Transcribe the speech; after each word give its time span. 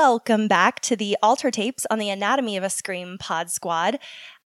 Welcome 0.00 0.46
back 0.46 0.78
to 0.82 0.94
the 0.94 1.16
Alter 1.24 1.50
Tapes 1.50 1.84
on 1.90 1.98
the 1.98 2.08
Anatomy 2.08 2.56
of 2.56 2.62
a 2.62 2.70
Scream 2.70 3.18
Pod 3.18 3.50
Squad. 3.50 3.98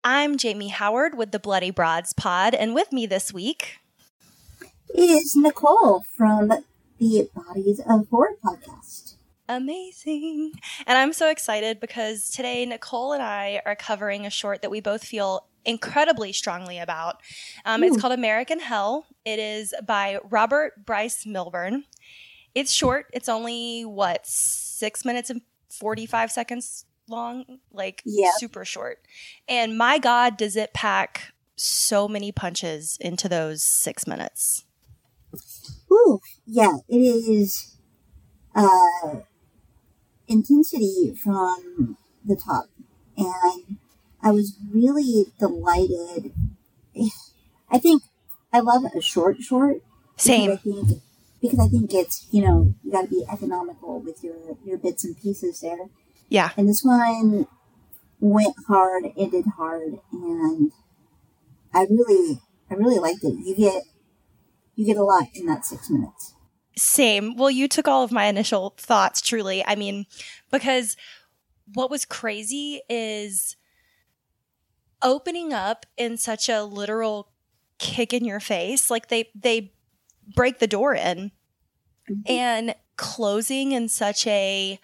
I'm 0.02 0.38
Jamie 0.38 0.68
Howard 0.68 1.14
with 1.14 1.30
the 1.30 1.38
Bloody 1.38 1.70
Broads 1.70 2.14
Pod, 2.14 2.54
and 2.54 2.74
with 2.74 2.90
me 2.90 3.04
this 3.04 3.34
week 3.34 3.76
is 4.94 5.36
Nichole 5.36 6.06
from 6.16 6.48
the 6.98 7.28
Bodies 7.34 7.82
of 7.86 8.08
Horror 8.08 8.36
podcast. 8.42 9.16
Amazing. 9.46 10.52
And 10.86 10.96
I'm 10.96 11.12
so 11.12 11.28
excited 11.28 11.80
because 11.80 12.30
today 12.30 12.64
Nichole 12.64 13.12
and 13.12 13.22
I 13.22 13.60
are 13.66 13.76
covering 13.76 14.24
a 14.24 14.30
short 14.30 14.62
that 14.62 14.70
we 14.70 14.80
both 14.80 15.04
feel 15.04 15.48
incredibly 15.66 16.32
strongly 16.32 16.78
about. 16.78 17.16
Um, 17.66 17.84
it's 17.84 18.00
called 18.00 18.14
American 18.14 18.58
Hell. 18.58 19.04
It 19.26 19.38
is 19.38 19.74
by 19.86 20.18
Robert 20.30 20.86
Bryce 20.86 21.26
Millburn. 21.26 21.84
It's 22.54 22.72
short. 22.72 23.06
It's 23.12 23.28
only 23.28 23.82
what 23.82 24.26
six 24.82 25.04
minutes 25.04 25.30
and 25.30 25.42
forty 25.70 26.06
five 26.06 26.32
seconds 26.32 26.86
long, 27.08 27.44
like 27.72 28.02
Yep. 28.04 28.32
super 28.38 28.64
short. 28.64 28.98
And 29.48 29.78
my 29.78 29.98
God, 29.98 30.36
does 30.36 30.56
it 30.56 30.74
pack 30.74 31.32
so 31.54 32.08
many 32.08 32.32
punches 32.32 32.98
into 33.00 33.28
those 33.28 33.62
six 33.62 34.08
minutes? 34.08 34.64
Ooh, 35.88 36.18
yeah, 36.46 36.78
it 36.88 36.98
is 36.98 37.76
uh, 38.56 39.20
intensity 40.26 41.14
from 41.14 41.96
the 42.24 42.34
top. 42.34 42.64
And 43.16 43.78
I 44.20 44.32
was 44.32 44.56
really 44.68 45.26
delighted. 45.38 46.32
I 47.70 47.78
think 47.78 48.02
I 48.52 48.58
love 48.58 48.82
a 48.96 49.00
short 49.00 49.36
short. 49.40 49.76
Same. 50.16 50.50
I 50.50 50.56
think 50.56 51.02
because 51.42 51.58
I 51.58 51.68
think 51.68 51.92
it's 51.92 52.26
you 52.30 52.42
know 52.42 52.72
you 52.82 52.92
got 52.92 53.02
to 53.02 53.08
be 53.08 53.24
economical 53.30 54.00
with 54.00 54.24
your 54.24 54.36
your 54.64 54.78
bits 54.78 55.04
and 55.04 55.20
pieces 55.20 55.60
there. 55.60 55.88
Yeah. 56.28 56.50
And 56.56 56.66
this 56.66 56.80
one 56.82 57.46
went 58.20 58.54
hard, 58.66 59.04
ended 59.18 59.44
hard, 59.56 59.98
and 60.12 60.72
I 61.74 61.86
really, 61.90 62.40
I 62.70 62.74
really 62.74 62.98
liked 62.98 63.24
it. 63.24 63.34
You 63.44 63.54
get, 63.54 63.82
you 64.76 64.86
get 64.86 64.96
a 64.96 65.02
lot 65.02 65.24
in 65.34 65.46
that 65.46 65.66
six 65.66 65.90
minutes. 65.90 66.34
Same. 66.76 67.36
Well, 67.36 67.50
you 67.50 67.68
took 67.68 67.86
all 67.86 68.02
of 68.02 68.12
my 68.12 68.26
initial 68.26 68.74
thoughts, 68.78 69.20
truly. 69.20 69.62
I 69.66 69.74
mean, 69.74 70.06
because 70.50 70.96
what 71.74 71.90
was 71.90 72.04
crazy 72.04 72.80
is 72.88 73.56
opening 75.02 75.52
up 75.52 75.84
in 75.98 76.16
such 76.16 76.48
a 76.48 76.62
literal 76.62 77.30
kick 77.78 78.14
in 78.14 78.24
your 78.24 78.40
face. 78.40 78.90
Like 78.90 79.08
they 79.08 79.30
they 79.34 79.74
break 80.34 80.58
the 80.58 80.66
door 80.66 80.94
in. 80.94 81.32
Mm-hmm. 82.10 82.20
And 82.26 82.74
closing 82.96 83.72
in 83.72 83.88
such 83.88 84.26
a 84.26 84.78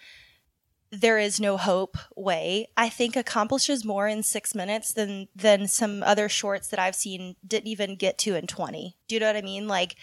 there 0.90 1.18
is 1.18 1.38
no 1.38 1.58
hope 1.58 1.98
way 2.16 2.66
i 2.76 2.88
think 2.88 3.14
accomplishes 3.14 3.84
more 3.84 4.08
in 4.08 4.22
six 4.22 4.54
minutes 4.54 4.94
than 4.94 5.28
than 5.36 5.68
some 5.68 6.02
other 6.02 6.28
shorts 6.28 6.68
that 6.68 6.80
i've 6.80 6.94
seen 6.94 7.36
didn't 7.46 7.66
even 7.66 7.94
get 7.94 8.16
to 8.16 8.34
in 8.34 8.46
20 8.46 8.96
do 9.06 9.14
you 9.14 9.20
know 9.20 9.26
what 9.26 9.36
i 9.36 9.42
mean? 9.42 9.68
Like 9.68 9.96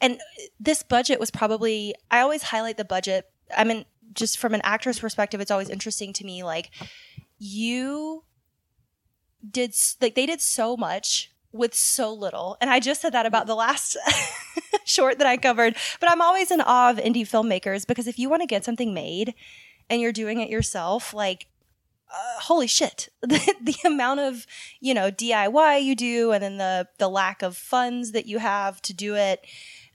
and 0.00 0.20
this 0.58 0.82
budget 0.82 1.20
was 1.20 1.30
probably 1.30 1.94
i 2.10 2.20
always 2.20 2.42
highlight 2.42 2.76
the 2.76 2.84
budget. 2.84 3.30
I 3.56 3.64
mean 3.64 3.84
just 4.12 4.38
from 4.38 4.54
an 4.54 4.60
actress 4.64 4.98
perspective 4.98 5.40
it's 5.40 5.50
always 5.50 5.70
interesting 5.70 6.12
to 6.14 6.24
me 6.24 6.42
like 6.42 6.70
you 7.38 8.24
did 9.48 9.74
like 10.00 10.14
they 10.14 10.26
did 10.26 10.40
so 10.40 10.76
much 10.76 11.32
with 11.54 11.72
so 11.74 12.12
little. 12.12 12.56
And 12.60 12.68
i 12.68 12.80
just 12.80 13.00
said 13.00 13.12
that 13.12 13.26
about 13.26 13.46
the 13.46 13.54
last 13.54 13.96
short 14.84 15.18
that 15.18 15.26
i 15.26 15.36
covered 15.36 15.76
but 16.00 16.10
i'm 16.10 16.20
always 16.20 16.50
in 16.50 16.60
awe 16.60 16.90
of 16.90 16.98
indie 16.98 17.22
filmmakers 17.22 17.86
because 17.86 18.06
if 18.06 18.18
you 18.18 18.28
want 18.28 18.42
to 18.42 18.46
get 18.46 18.64
something 18.64 18.92
made 18.92 19.34
and 19.88 20.00
you're 20.00 20.12
doing 20.12 20.40
it 20.40 20.50
yourself 20.50 21.14
like 21.14 21.46
uh, 22.10 22.40
holy 22.40 22.66
shit 22.66 23.08
the, 23.22 23.54
the 23.62 23.76
amount 23.84 24.20
of 24.20 24.46
you 24.80 24.92
know 24.92 25.10
diy 25.10 25.82
you 25.82 25.94
do 25.94 26.32
and 26.32 26.42
then 26.42 26.58
the 26.58 26.88
the 26.98 27.08
lack 27.08 27.42
of 27.42 27.56
funds 27.56 28.12
that 28.12 28.26
you 28.26 28.38
have 28.38 28.82
to 28.82 28.92
do 28.92 29.14
it. 29.14 29.40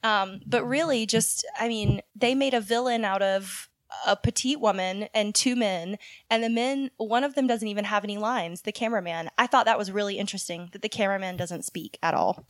Um, 0.01 0.39
but 0.45 0.63
really 0.63 1.05
just 1.05 1.45
i 1.59 1.67
mean 1.67 2.01
they 2.15 2.33
made 2.33 2.53
a 2.53 2.61
villain 2.61 3.03
out 3.03 3.21
of 3.21 3.67
a 4.05 4.15
petite 4.15 4.59
woman 4.59 5.07
and 5.13 5.33
two 5.33 5.55
men 5.55 5.97
and 6.29 6.43
the 6.43 6.49
men 6.49 6.91
one 6.97 7.23
of 7.23 7.35
them 7.35 7.47
doesn't 7.47 7.67
even 7.67 7.85
have 7.85 8.03
any 8.03 8.17
lines 8.17 8.61
the 8.61 8.71
cameraman. 8.71 9.29
I 9.37 9.47
thought 9.47 9.65
that 9.65 9.77
was 9.77 9.91
really 9.91 10.17
interesting 10.17 10.69
that 10.73 10.81
the 10.81 10.89
cameraman 10.89 11.37
doesn't 11.37 11.65
speak 11.65 11.97
at 12.01 12.13
all. 12.13 12.45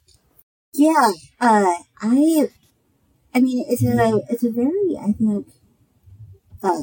Yeah, 0.74 1.12
uh, 1.42 1.74
I, 2.02 2.50
I 3.34 3.40
mean, 3.40 3.66
it's 3.68 3.84
a, 3.84 4.22
it's 4.30 4.44
a 4.44 4.52
very, 4.52 4.98
I 5.02 5.12
think, 5.14 5.48
uh, 6.62 6.82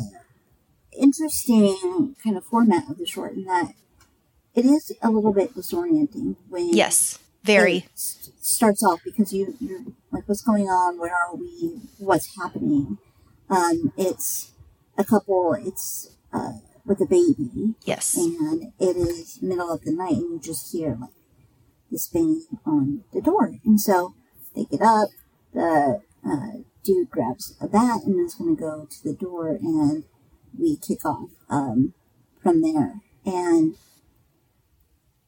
interesting 0.99 2.17
kind 2.23 2.37
of 2.37 2.45
format 2.45 2.89
of 2.91 2.99
the 2.99 3.07
short 3.07 3.35
in 3.35 3.45
that 3.45 3.73
it 4.55 4.65
is 4.65 4.93
a 5.03 5.11
little 5.11 5.33
bit 5.33 5.55
disorienting 5.55 6.37
when 6.49 6.71
yes 6.71 7.19
very. 7.45 7.87
starts 7.95 8.83
off 8.83 9.01
because 9.05 9.33
you 9.33 9.55
you're 9.61 9.81
like 10.11 10.25
what's 10.27 10.43
going 10.43 10.65
on? 10.65 10.99
Where 10.99 11.15
are 11.15 11.37
we? 11.37 11.81
What's 11.99 12.35
happening? 12.37 12.99
Um 13.51 13.93
it's 13.97 14.53
a 14.99 15.05
couple 15.05 15.55
it's 15.55 16.17
uh 16.33 16.53
with 16.85 17.01
a 17.01 17.07
baby. 17.07 17.75
Yes. 17.85 18.17
And 18.17 18.73
it 18.79 18.97
is 18.97 19.43
middle 19.43 19.73
of 19.73 19.83
the 19.83 19.93
night 19.93 20.15
and 20.15 20.31
you 20.35 20.41
just 20.41 20.73
hear 20.73 20.97
like 21.01 21.11
this 21.91 22.07
banging 22.09 22.47
on 22.65 23.05
the 23.13 23.21
door. 23.21 23.57
And 23.65 23.81
so 23.81 24.15
they 24.55 24.65
get 24.65 24.83
up 24.83 25.09
the 25.53 26.01
uh, 26.25 26.63
dude 26.85 27.11
grabs 27.11 27.57
a 27.61 27.67
bat 27.67 28.03
and 28.05 28.25
is 28.25 28.35
going 28.35 28.57
to 28.57 28.61
go 28.61 28.87
to 28.89 29.03
the 29.03 29.15
door 29.15 29.49
and 29.49 30.05
we 30.57 30.77
kick 30.77 31.05
off 31.05 31.31
um, 31.51 31.93
from 32.43 32.63
there. 32.63 33.01
And 33.25 33.75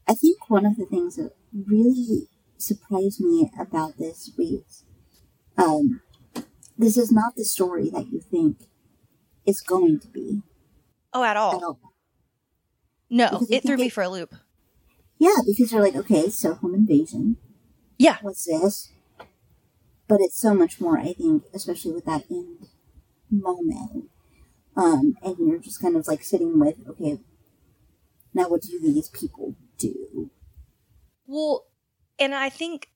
i 0.09 0.15
think 0.15 0.49
one 0.49 0.65
of 0.65 0.77
the 0.77 0.87
things 0.87 1.17
that 1.17 1.33
really 1.53 2.29
surprised 2.56 3.21
me 3.21 3.50
about 3.59 3.99
this 3.99 4.31
was 4.39 4.85
um, 5.56 6.00
this 6.77 6.97
is 6.97 7.12
not 7.12 7.35
the 7.37 7.45
story 7.45 7.91
that 7.91 8.06
you 8.11 8.21
think 8.21 8.68
it's 9.48 9.60
going 9.75 9.98
to 10.04 10.09
be 10.09 10.42
oh 11.12 11.22
at 11.25 11.31
at 11.31 11.36
all 11.36 11.64
all 11.64 11.81
no 13.10 13.28
Because 13.31 13.50
it 13.50 13.62
threw 13.64 13.76
me 13.76 13.86
it- 13.86 13.92
for 13.97 14.03
a 14.03 14.09
loop 14.09 14.34
Yeah, 15.26 15.38
because 15.47 15.72
you're 15.72 15.82
like, 15.82 15.97
okay, 15.97 16.28
so 16.31 16.54
home 16.54 16.75
invasion. 16.75 17.25
yeah 18.06 18.19
What's 18.22 18.44
this? 18.44 18.92
But 20.08 20.20
it's 20.25 20.41
so 20.41 20.54
much 20.54 20.81
more, 20.81 20.97
I 20.98 21.12
think, 21.12 21.42
especially 21.53 21.92
with 21.92 22.06
that 22.06 22.25
end 22.31 22.69
moment. 23.31 24.08
Um, 24.76 25.04
and 25.25 25.37
you're 25.38 25.58
just 25.69 25.82
kind 25.82 25.97
of 25.97 26.06
like 26.06 26.22
sitting 26.22 26.58
with, 26.60 26.76
okay, 26.91 27.19
now 28.32 28.48
what 28.48 28.62
do 28.62 28.78
these 28.81 29.08
people 29.20 29.54
do? 29.76 30.31
Well, 31.26 31.64
and 32.19 32.32
I 32.34 32.48
think 32.48 32.88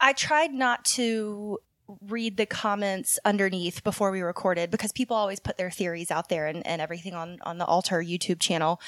I 0.00 0.12
tried 0.12 0.52
not 0.54 0.84
to 0.96 1.58
read 2.00 2.36
the 2.36 2.46
comments 2.46 3.18
underneath 3.24 3.84
before 3.84 4.10
we 4.10 4.20
recorded 4.22 4.70
because 4.70 4.92
people 4.92 5.16
always 5.16 5.40
put 5.40 5.58
their 5.58 5.70
theories 5.70 6.10
out 6.10 6.28
there 6.28 6.46
and, 6.46 6.66
and 6.66 6.80
everything 6.80 7.14
on, 7.14 7.38
on 7.42 7.58
the 7.58 7.66
Alter 7.66 8.02
YouTube 8.02 8.40
channel. 8.40 8.80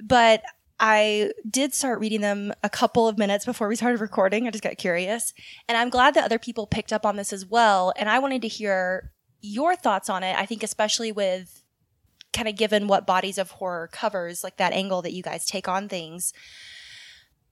But 0.00 0.42
I 0.80 1.32
did 1.48 1.74
start 1.74 1.98
reading 1.98 2.20
them 2.20 2.52
a 2.62 2.68
couple 2.68 3.08
of 3.08 3.18
minutes 3.18 3.44
before 3.44 3.66
we 3.66 3.76
started 3.76 4.00
recording. 4.00 4.46
I 4.46 4.50
just 4.50 4.62
got 4.62 4.78
curious. 4.78 5.32
And 5.68 5.76
I'm 5.76 5.90
glad 5.90 6.14
that 6.14 6.24
other 6.24 6.38
people 6.38 6.66
picked 6.66 6.92
up 6.92 7.04
on 7.04 7.16
this 7.16 7.32
as 7.32 7.46
well. 7.46 7.92
And 7.96 8.08
I 8.08 8.18
wanted 8.18 8.42
to 8.42 8.48
hear 8.48 9.10
your 9.40 9.74
thoughts 9.74 10.08
on 10.08 10.22
it. 10.22 10.36
I 10.36 10.46
think, 10.46 10.62
especially 10.62 11.10
with 11.10 11.62
kind 12.32 12.46
of 12.48 12.56
given 12.56 12.86
what 12.86 13.06
Bodies 13.06 13.38
of 13.38 13.52
Horror 13.52 13.88
covers, 13.88 14.44
like 14.44 14.58
that 14.58 14.72
angle 14.72 15.02
that 15.02 15.12
you 15.12 15.22
guys 15.22 15.44
take 15.44 15.66
on 15.66 15.88
things 15.88 16.32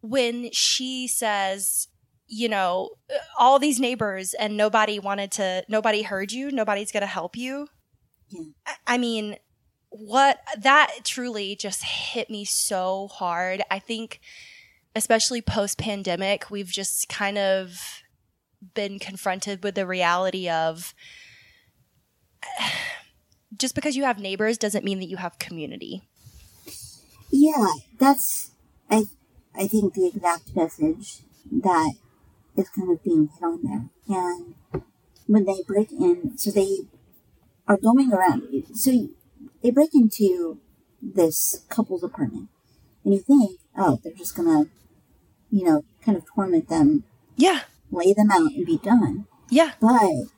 when 0.00 0.50
she 0.52 1.08
says, 1.08 1.88
you 2.28 2.48
know, 2.48 2.90
all 3.38 3.58
these 3.58 3.78
neighbors 3.78 4.34
and 4.34 4.56
nobody 4.56 4.98
wanted 4.98 5.30
to, 5.32 5.64
nobody 5.68 6.02
heard 6.02 6.32
you, 6.32 6.50
nobody's 6.50 6.92
going 6.92 7.02
to 7.02 7.06
help 7.06 7.36
you. 7.36 7.68
Yeah. 8.28 8.42
I- 8.86 8.98
mean, 8.98 9.36
what 9.90 10.38
that 10.58 10.98
truly 11.04 11.56
just 11.56 11.84
hit 11.84 12.28
me 12.28 12.44
so 12.44 13.08
hard. 13.08 13.62
I 13.70 13.78
think, 13.78 14.20
especially 14.94 15.40
post 15.40 15.78
pandemic, 15.78 16.50
we've 16.50 16.68
just 16.68 17.08
kind 17.08 17.38
of 17.38 18.02
been 18.74 18.98
confronted 18.98 19.62
with 19.62 19.74
the 19.74 19.86
reality 19.86 20.48
of 20.48 20.94
just 23.56 23.74
because 23.74 23.96
you 23.96 24.04
have 24.04 24.18
neighbors 24.18 24.58
doesn't 24.58 24.84
mean 24.84 24.98
that 24.98 25.08
you 25.08 25.16
have 25.18 25.38
community. 25.38 26.02
Yeah, 27.30 27.68
that's 27.98 28.50
I 28.90 29.04
I 29.54 29.66
think 29.66 29.94
the 29.94 30.06
exact 30.06 30.54
message 30.54 31.20
that 31.50 31.94
is 32.56 32.68
kind 32.70 32.90
of 32.90 33.02
being 33.02 33.28
hit 33.28 33.42
on 33.42 33.60
there. 33.62 33.88
And 34.08 34.54
when 35.26 35.44
they 35.44 35.62
break 35.66 35.92
in, 35.92 36.36
so 36.38 36.50
they 36.50 36.86
are 37.68 37.76
going 37.76 38.12
around. 38.12 38.42
So 38.74 39.08
they 39.62 39.70
break 39.70 39.90
into 39.94 40.60
this 41.02 41.64
couple's 41.68 42.02
apartment, 42.02 42.48
and 43.04 43.14
you 43.14 43.20
think, 43.20 43.58
oh, 43.76 43.98
they're 44.02 44.12
just 44.12 44.34
gonna, 44.36 44.66
you 45.50 45.64
know, 45.64 45.84
kind 46.02 46.16
of 46.16 46.24
torment 46.26 46.68
them, 46.68 47.04
Yeah. 47.36 47.62
lay 47.90 48.12
them 48.12 48.30
out, 48.30 48.52
and 48.52 48.66
be 48.66 48.78
done. 48.78 49.26
Yeah. 49.50 49.72
But 49.80 50.28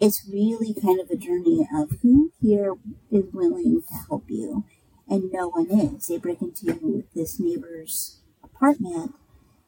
it's 0.00 0.26
really 0.28 0.74
kind 0.74 1.00
of 1.00 1.10
a 1.10 1.16
journey 1.16 1.68
of 1.74 1.90
who 2.02 2.32
here 2.40 2.74
is 3.10 3.32
willing 3.32 3.82
to 3.88 3.94
help 4.08 4.24
you, 4.28 4.64
and 5.08 5.30
no 5.32 5.48
one 5.48 5.66
is. 5.70 6.06
They 6.06 6.18
break 6.18 6.42
into 6.42 7.04
this 7.14 7.38
neighbor's 7.38 8.20
apartment, 8.42 9.14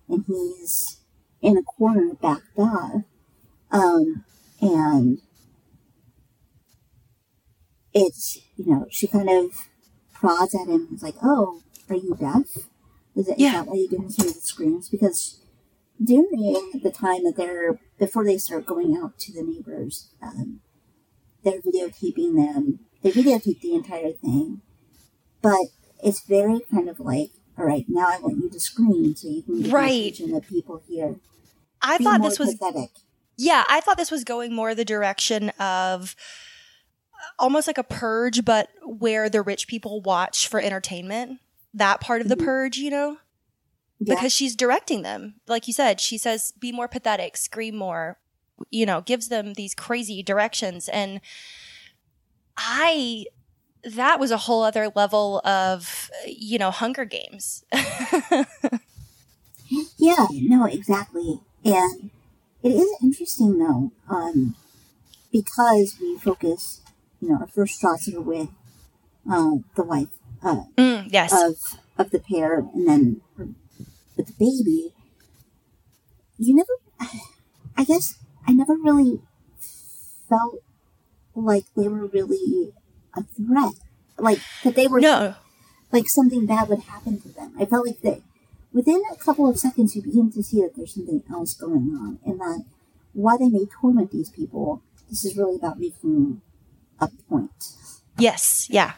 and 0.08 0.24
he's 0.26 0.98
in 1.44 1.58
a 1.58 1.62
corner 1.62 2.14
backed 2.14 2.58
off, 2.58 3.02
um, 3.70 4.24
and 4.62 5.18
it's 7.92 8.38
you 8.56 8.66
know 8.66 8.86
she 8.90 9.06
kind 9.06 9.28
of 9.28 9.52
prods 10.12 10.54
at 10.54 10.68
him. 10.68 10.88
It's 10.92 11.02
like, 11.02 11.16
"Oh, 11.22 11.60
are 11.88 11.96
you 11.96 12.16
deaf? 12.18 12.46
Is, 13.14 13.28
it, 13.28 13.32
is 13.36 13.38
Yeah. 13.38 13.52
that 13.52 13.66
why 13.66 13.74
you 13.74 13.88
didn't 13.88 14.14
hear 14.16 14.32
the 14.32 14.40
screams?" 14.40 14.88
Because 14.88 15.40
during 16.02 16.70
the 16.82 16.90
time 16.90 17.24
that 17.24 17.36
they're 17.36 17.78
before 17.98 18.24
they 18.24 18.38
start 18.38 18.66
going 18.66 18.96
out 18.96 19.18
to 19.18 19.32
the 19.32 19.42
neighbors, 19.42 20.08
um, 20.22 20.60
they're 21.42 21.60
videotaping 21.60 22.34
them. 22.36 22.80
They 23.02 23.12
videotape 23.12 23.60
the 23.60 23.74
entire 23.74 24.12
thing, 24.12 24.62
but 25.42 25.66
it's 26.02 26.20
very 26.26 26.60
kind 26.70 26.88
of 26.88 26.98
like, 27.00 27.30
all 27.58 27.66
right, 27.66 27.84
now 27.86 28.08
I 28.08 28.18
want 28.18 28.38
you 28.38 28.48
to 28.48 28.58
scream 28.60 29.14
so 29.14 29.28
you 29.28 29.42
can 29.42 29.60
get 29.62 29.72
Right. 29.72 29.90
the 29.90 30.08
attention 30.08 30.32
that 30.32 30.46
people 30.48 30.82
here. 30.88 31.20
I 31.84 31.98
thought 31.98 32.22
this 32.22 32.38
was 32.38 32.54
pathetic. 32.54 32.90
Yeah, 33.36 33.64
I 33.68 33.80
thought 33.80 33.96
this 33.96 34.10
was 34.10 34.24
going 34.24 34.54
more 34.54 34.74
the 34.74 34.84
direction 34.84 35.50
of 35.58 36.16
almost 37.38 37.66
like 37.66 37.78
a 37.78 37.82
purge, 37.84 38.44
but 38.44 38.68
where 38.84 39.28
the 39.28 39.42
rich 39.42 39.66
people 39.68 40.00
watch 40.00 40.48
for 40.48 40.60
entertainment. 40.60 41.40
That 41.72 42.00
part 42.00 42.20
of 42.20 42.28
the 42.28 42.36
Mhm. 42.36 42.44
purge, 42.44 42.76
you 42.78 42.90
know? 42.90 43.18
Yeah. 43.98 44.14
Because 44.14 44.32
she's 44.32 44.54
directing 44.54 45.02
them. 45.02 45.40
Like 45.48 45.66
you 45.66 45.72
said, 45.74 46.00
she 46.00 46.16
says, 46.18 46.52
be 46.58 46.70
more 46.72 46.86
pathetic, 46.88 47.36
scream 47.36 47.76
more, 47.76 48.18
you 48.70 48.86
know, 48.86 49.00
gives 49.00 49.28
them 49.28 49.54
these 49.54 49.74
crazy 49.74 50.22
directions. 50.22 50.88
And 50.88 51.20
I, 52.56 53.24
that 53.82 54.20
was 54.20 54.30
a 54.30 54.36
whole 54.36 54.62
other 54.62 54.90
level 54.94 55.40
of, 55.44 56.10
you 56.26 56.58
know, 56.58 56.70
Hunger 56.70 57.04
Games. 57.04 57.64
Yeah, 59.96 60.26
no, 60.30 60.66
exactly. 60.66 61.40
And 61.64 62.10
it 62.62 62.70
is 62.70 62.88
interesting 63.02 63.58
though, 63.58 63.92
um, 64.08 64.54
because 65.32 65.96
we 66.00 66.18
focus, 66.18 66.80
you 67.20 67.28
know, 67.30 67.36
our 67.40 67.46
first 67.46 67.80
shots 67.80 68.08
are 68.12 68.20
with 68.20 68.48
uh, 69.30 69.56
the 69.74 69.82
wife 69.82 70.08
uh, 70.42 70.64
Mm, 70.76 71.08
yes. 71.10 71.32
of 71.32 71.56
of 71.96 72.10
the 72.10 72.18
pair, 72.18 72.58
and 72.58 72.86
then 72.88 73.20
with 74.16 74.26
the 74.26 74.32
baby. 74.38 74.92
You 76.36 76.56
never, 76.56 76.72
I 77.76 77.84
guess, 77.84 78.18
I 78.46 78.52
never 78.52 78.74
really 78.74 79.20
felt 80.28 80.56
like 81.34 81.64
they 81.76 81.88
were 81.88 82.06
really 82.06 82.72
a 83.16 83.22
threat, 83.22 83.74
like 84.18 84.40
that 84.64 84.74
they 84.74 84.86
were 84.88 85.00
no. 85.00 85.34
like 85.92 86.08
something 86.08 86.46
bad 86.46 86.68
would 86.68 86.80
happen 86.80 87.20
to 87.20 87.28
them. 87.28 87.54
I 87.58 87.64
felt 87.64 87.86
like 87.86 88.00
that 88.02 88.20
within 88.74 89.00
a 89.10 89.16
couple 89.16 89.48
of 89.48 89.58
seconds 89.58 89.96
you 89.96 90.02
begin 90.02 90.30
to 90.32 90.42
see 90.42 90.60
that 90.60 90.72
there's 90.76 90.94
something 90.94 91.22
else 91.30 91.54
going 91.54 91.96
on 91.98 92.18
and 92.26 92.40
that 92.40 92.64
why 93.14 93.36
they 93.38 93.48
may 93.48 93.64
torment 93.80 94.10
these 94.10 94.28
people, 94.28 94.82
this 95.08 95.24
is 95.24 95.36
really 95.36 95.56
about 95.56 95.78
making 95.78 96.42
a 97.00 97.08
point. 97.28 97.68
Yes. 98.18 98.66
Yeah. 98.68 98.94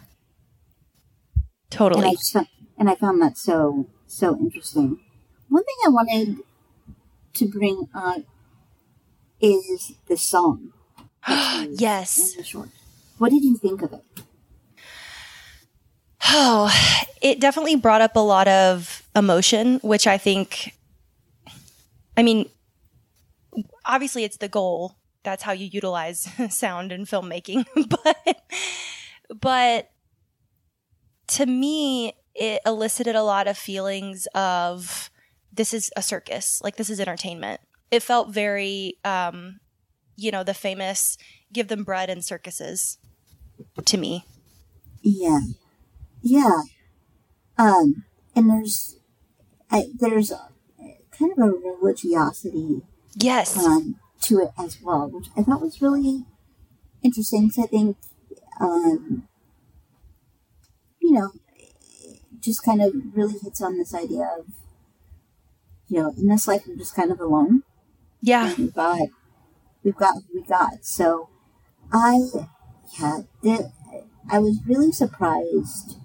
And 1.35 1.45
Totally. 1.71 2.07
I 2.07 2.13
just 2.13 2.33
found, 2.33 2.49
and 2.79 2.89
I 2.89 2.95
found 2.95 3.21
that 3.21 3.37
so 3.37 3.89
so 4.07 4.37
interesting. 4.39 4.99
One 5.49 5.63
thing 5.63 5.77
I 5.85 5.89
wanted 5.91 6.39
to 7.35 7.49
bring 7.49 7.89
up 7.95 8.23
is 9.41 9.93
the 10.09 10.17
song. 10.17 10.73
yes. 11.29 12.35
What 13.19 13.31
did 13.31 13.45
you 13.45 13.57
think 13.59 13.83
of 13.83 13.93
it? 13.93 14.05
Oh, 16.29 16.73
it 17.21 17.41
definitely 17.41 17.77
brought 17.77 18.01
up 18.01 18.17
a 18.17 18.21
lot 18.21 18.49
of 18.49 18.96
emotion, 19.17 19.81
which 19.83 20.07
I 20.07 20.19
think, 20.19 20.75
I 22.17 22.23
mean, 22.23 22.49
obviously 23.85 24.25
it's 24.25 24.37
the 24.37 24.49
goal. 24.49 24.97
That's 25.25 25.43
how 25.43 25.53
you 25.53 25.67
utilize 25.67 26.29
sound 26.51 26.93
in 26.93 27.07
filmmaking. 27.07 27.65
but, 27.89 28.43
but 29.41 29.91
to 31.29 31.47
me, 31.47 32.13
it 32.35 32.61
elicited 32.67 33.17
a 33.17 33.23
lot 33.23 33.49
of 33.49 33.57
feelings 33.57 34.29
of 34.35 35.11
this 35.53 35.73
is 35.73 35.91
a 35.97 36.03
circus, 36.03 36.61
like 36.63 36.77
this 36.77 36.91
is 36.91 37.01
entertainment. 37.01 37.61
It 37.91 38.03
felt 38.03 38.29
very, 38.29 38.99
um, 39.05 39.61
you 40.17 40.31
know, 40.31 40.45
the 40.45 40.55
famous 40.55 41.17
give 41.53 41.69
them 41.69 41.83
bread 41.83 42.11
and 42.11 42.25
circuses 42.25 42.99
to 43.85 43.97
me. 43.97 44.27
Yeah, 45.03 45.41
yeah. 46.21 46.63
Um, 47.57 48.05
and 48.35 48.51
there's 48.51 48.99
I, 49.71 49.87
there's 49.99 50.31
a, 50.31 50.49
kind 51.17 51.33
of 51.33 51.39
a 51.39 51.51
religiosity 51.51 52.83
Yes. 53.17 53.57
um, 53.57 53.97
to 54.23 54.41
it 54.41 54.51
as 54.59 54.79
well, 54.83 55.09
which 55.09 55.27
I 55.37 55.43
thought 55.43 55.63
was 55.63 55.81
really 55.83 56.25
interesting. 57.03 57.49
Because 57.49 57.65
I 57.65 57.67
think, 57.67 57.97
um, 58.61 59.27
you 61.01 61.13
know, 61.13 61.31
just 62.41 62.63
kind 62.63 62.83
of 62.83 62.93
really 63.15 63.39
hits 63.43 63.61
on 63.63 63.77
this 63.79 63.95
idea 63.95 64.29
of, 64.39 64.47
you 65.89 66.01
know, 66.03 66.15
in 66.17 66.29
this 66.29 66.47
life 66.47 66.63
we're 66.67 66.77
just 66.77 66.95
kind 66.95 67.11
of 67.11 67.21
alone. 67.21 67.63
yeah. 68.21 68.49
and 68.51 68.59
we've 68.59 68.75
got 68.75 69.01
we've 69.83 69.97
got 69.97 70.15
we 70.35 70.43
got. 70.43 70.85
So 70.85 71.29
I 71.93 72.19
yeah, 73.01 73.19
the, 73.43 73.73
I 74.31 74.39
was 74.39 74.59
really 74.67 74.93
surprised 74.93 75.97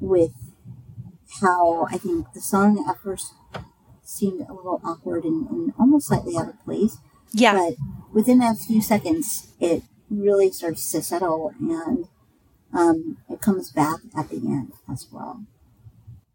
with 0.00 0.32
how 1.40 1.86
I 1.90 1.98
think 1.98 2.32
the 2.32 2.40
song 2.40 2.84
at 2.88 2.98
first 2.98 3.34
seemed 4.02 4.42
a 4.42 4.52
little 4.52 4.80
awkward 4.84 5.24
and, 5.24 5.48
and 5.48 5.72
almost 5.78 6.08
slightly 6.08 6.36
out 6.36 6.48
of 6.48 6.64
place. 6.64 6.98
Yeah. 7.32 7.54
But 7.54 7.74
within 8.12 8.42
a 8.42 8.54
few 8.54 8.80
seconds 8.80 9.52
it 9.60 9.82
really 10.10 10.50
starts 10.52 10.90
to 10.92 11.02
settle 11.02 11.52
and 11.58 12.06
um, 12.72 13.18
it 13.30 13.40
comes 13.40 13.70
back 13.70 14.00
at 14.16 14.28
the 14.28 14.36
end 14.36 14.72
as 14.90 15.06
well. 15.10 15.44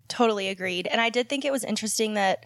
Totally 0.08 0.48
agreed. 0.48 0.88
And 0.88 1.00
I 1.00 1.10
did 1.10 1.30
think 1.30 1.46
it 1.46 1.52
was 1.52 1.64
interesting 1.64 2.16
that 2.16 2.46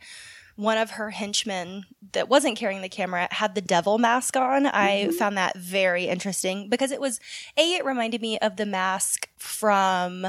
one 0.56 0.78
of 0.78 0.92
her 0.92 1.12
henchmen 1.12 1.86
that 2.12 2.30
wasn't 2.30 2.58
carrying 2.58 2.82
the 2.82 2.90
camera 2.90 3.28
had 3.32 3.56
the 3.56 3.62
devil 3.62 3.98
mask 3.98 4.38
on. 4.38 4.68
I 4.68 5.10
found 5.12 5.38
that 5.38 5.58
very 5.58 6.06
interesting 6.06 6.70
because 6.70 6.92
it 6.92 7.02
was 7.02 7.20
A, 7.58 7.74
it 7.74 7.86
reminded 7.86 8.22
me 8.22 8.38
of 8.40 8.58
the 8.58 8.66
mask 8.66 9.30
from 9.38 10.28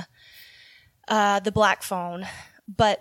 uh, 1.08 1.40
the 1.40 1.52
Black 1.52 1.82
Phone. 1.82 2.26
But 2.66 2.98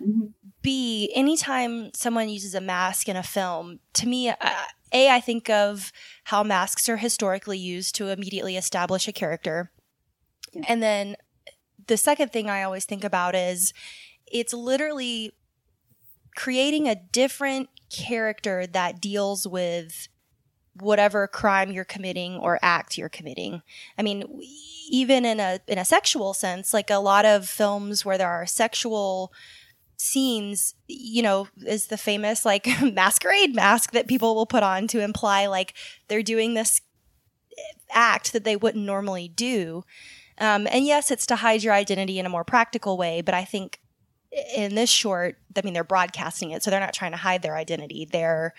B, 0.62 1.10
anytime 1.14 1.90
someone 1.94 2.28
uses 2.28 2.54
a 2.54 2.60
mask 2.60 3.08
in 3.08 3.16
a 3.16 3.22
film, 3.22 3.80
to 3.94 4.06
me, 4.06 4.28
uh, 4.28 4.34
A, 4.92 5.10
I 5.10 5.20
think 5.20 5.48
of 5.48 5.92
how 6.24 6.42
masks 6.42 6.88
are 6.88 6.98
historically 6.98 7.58
used 7.58 7.94
to 7.96 8.08
immediately 8.08 8.56
establish 8.56 9.08
a 9.08 9.12
character. 9.12 9.70
And 10.68 10.82
then 10.82 11.16
the 11.86 11.96
second 11.96 12.32
thing 12.32 12.48
I 12.48 12.62
always 12.62 12.84
think 12.84 13.04
about 13.04 13.34
is 13.34 13.72
it's 14.26 14.52
literally 14.52 15.32
creating 16.36 16.88
a 16.88 16.96
different 16.96 17.68
character 17.90 18.66
that 18.66 19.00
deals 19.00 19.46
with 19.46 20.08
whatever 20.80 21.26
crime 21.26 21.70
you're 21.70 21.84
committing 21.84 22.36
or 22.36 22.58
act 22.62 22.98
you're 22.98 23.08
committing. 23.08 23.62
I 23.96 24.02
mean, 24.02 24.40
even 24.90 25.24
in 25.24 25.40
a 25.40 25.60
in 25.66 25.78
a 25.78 25.84
sexual 25.84 26.34
sense, 26.34 26.74
like 26.74 26.90
a 26.90 26.96
lot 26.96 27.24
of 27.24 27.48
films 27.48 28.04
where 28.04 28.18
there 28.18 28.30
are 28.30 28.46
sexual 28.46 29.32
scenes, 29.96 30.74
you 30.88 31.22
know, 31.22 31.48
is 31.66 31.86
the 31.86 31.96
famous 31.96 32.44
like 32.44 32.68
masquerade 32.82 33.54
mask 33.54 33.92
that 33.92 34.08
people 34.08 34.34
will 34.34 34.46
put 34.46 34.62
on 34.62 34.86
to 34.88 35.00
imply 35.00 35.46
like 35.46 35.74
they're 36.08 36.22
doing 36.22 36.54
this 36.54 36.80
act 37.90 38.32
that 38.32 38.44
they 38.44 38.56
wouldn't 38.56 38.84
normally 38.84 39.28
do. 39.28 39.84
Um, 40.38 40.66
and 40.70 40.84
yes, 40.84 41.10
it's 41.10 41.26
to 41.26 41.36
hide 41.36 41.62
your 41.62 41.72
identity 41.72 42.18
in 42.18 42.26
a 42.26 42.30
more 42.30 42.44
practical 42.44 42.96
way, 42.96 43.20
but 43.20 43.34
I 43.34 43.44
think 43.44 43.78
in 44.54 44.74
this 44.74 44.90
short, 44.90 45.38
I 45.56 45.62
mean, 45.62 45.74
they're 45.74 45.84
broadcasting 45.84 46.50
it, 46.50 46.62
so 46.62 46.70
they're 46.70 46.80
not 46.80 46.92
trying 46.92 47.12
to 47.12 47.18
hide 47.18 47.42
their 47.42 47.56
identity. 47.56 48.08
They're 48.10 48.52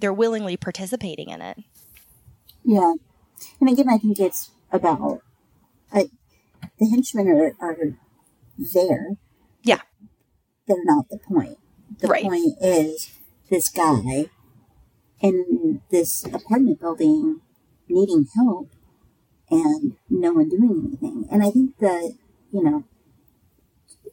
they're 0.00 0.12
willingly 0.12 0.56
participating 0.56 1.30
in 1.30 1.40
it. 1.40 1.58
Yeah. 2.64 2.94
And 3.60 3.68
again, 3.68 3.88
I 3.88 3.98
think 3.98 4.18
it's 4.18 4.50
about, 4.72 5.22
uh, 5.92 6.04
the 6.78 6.86
henchmen 6.90 7.28
are, 7.28 7.54
are 7.60 7.76
there. 8.74 9.16
Yeah. 9.62 9.80
They're 10.66 10.84
not 10.84 11.08
the 11.08 11.18
point. 11.18 11.58
The 12.00 12.08
Right. 12.08 12.24
point 12.24 12.56
is 12.60 13.10
this 13.50 13.68
guy 13.68 14.26
in 15.20 15.80
this 15.90 16.24
apartment 16.24 16.80
building 16.80 17.40
needing 17.88 18.26
help 18.34 18.70
and 19.50 19.96
no 20.10 20.32
one 20.32 20.48
doing 20.48 20.86
anything. 20.88 21.26
And 21.30 21.42
I 21.42 21.50
think 21.50 21.78
that, 21.78 22.14
you 22.52 22.62
know, 22.62 22.84